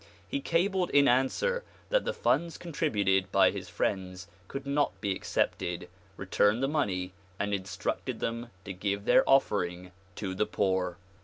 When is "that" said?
1.89-2.05